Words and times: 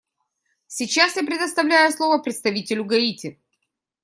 Сейчас 0.65 1.15
я 1.15 1.23
предоставляю 1.23 1.91
слово 1.91 2.17
представителю 2.17 2.85
Гаити. 2.85 3.39